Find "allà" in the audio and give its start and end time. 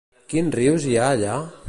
1.17-1.37